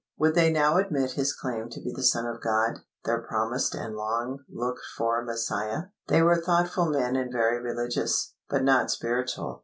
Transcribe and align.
Would 0.17 0.33
they 0.33 0.51
now 0.51 0.77
admit 0.77 1.11
His 1.11 1.31
claim 1.31 1.69
to 1.69 1.79
be 1.79 1.93
the 1.95 2.01
Son 2.01 2.25
of 2.25 2.41
God, 2.41 2.79
their 3.05 3.21
promised 3.21 3.75
and 3.75 3.95
long 3.95 4.39
looked 4.51 4.81
for 4.97 5.23
Messiah? 5.23 5.89
They 6.07 6.23
were 6.23 6.41
thoughtful 6.41 6.87
men 6.89 7.15
and 7.15 7.31
very 7.31 7.61
religious, 7.61 8.33
but 8.49 8.63
not 8.63 8.89
spiritual. 8.89 9.59